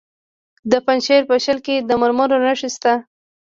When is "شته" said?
2.75-2.93